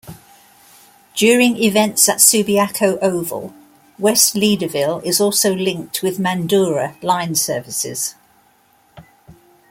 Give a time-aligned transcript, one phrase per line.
[1.15, 3.53] During events at Subiaco Oval,
[3.99, 8.15] West Leederville is also linked with Mandurah line services.